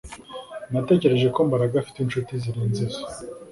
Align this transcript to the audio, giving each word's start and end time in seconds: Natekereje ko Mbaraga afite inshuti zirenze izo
Natekereje 0.71 1.27
ko 1.35 1.39
Mbaraga 1.47 1.73
afite 1.79 1.97
inshuti 2.01 2.31
zirenze 2.43 2.79
izo 2.87 3.01